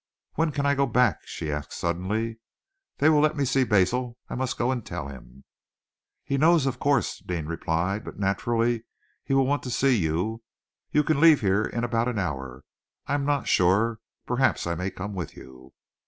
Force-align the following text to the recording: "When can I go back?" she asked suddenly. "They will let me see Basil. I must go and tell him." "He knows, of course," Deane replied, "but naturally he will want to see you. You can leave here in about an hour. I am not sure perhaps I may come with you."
"When 0.33 0.51
can 0.51 0.65
I 0.65 0.73
go 0.73 0.87
back?" 0.87 1.19
she 1.27 1.51
asked 1.51 1.73
suddenly. 1.73 2.39
"They 2.97 3.07
will 3.07 3.19
let 3.19 3.37
me 3.37 3.45
see 3.45 3.63
Basil. 3.63 4.17
I 4.29 4.33
must 4.33 4.57
go 4.57 4.71
and 4.71 4.83
tell 4.83 5.09
him." 5.09 5.43
"He 6.23 6.39
knows, 6.39 6.65
of 6.65 6.79
course," 6.79 7.19
Deane 7.19 7.45
replied, 7.45 8.03
"but 8.03 8.17
naturally 8.17 8.85
he 9.23 9.35
will 9.35 9.45
want 9.45 9.61
to 9.61 9.69
see 9.69 9.95
you. 9.95 10.41
You 10.91 11.03
can 11.03 11.21
leave 11.21 11.41
here 11.41 11.63
in 11.65 11.83
about 11.83 12.07
an 12.07 12.17
hour. 12.17 12.63
I 13.05 13.13
am 13.13 13.25
not 13.27 13.47
sure 13.47 13.99
perhaps 14.25 14.65
I 14.65 14.73
may 14.73 14.89
come 14.89 15.13
with 15.13 15.37
you." 15.37 15.71